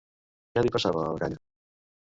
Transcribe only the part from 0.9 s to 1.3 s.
a la